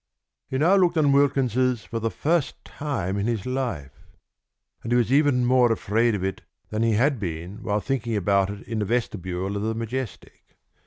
[0.47, 4.07] He now looked on Wilkins's for the first time in his life;
[4.81, 8.49] and he was even more afraid of it than he had been while thinking about
[8.49, 10.57] it in the vestibule of the Majestic.